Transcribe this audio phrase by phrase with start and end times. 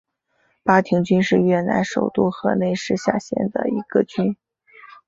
[0.63, 4.35] 巴亭郡是越南首都河内市下辖的一个郡。